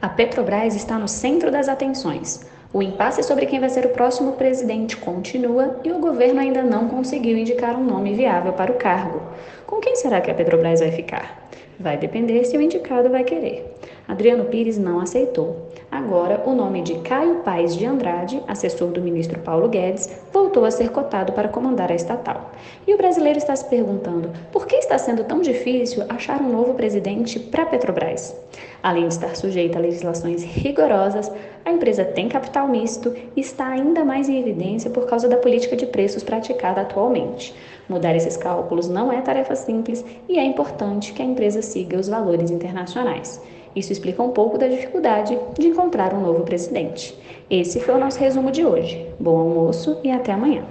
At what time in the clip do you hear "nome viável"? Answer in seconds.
7.82-8.52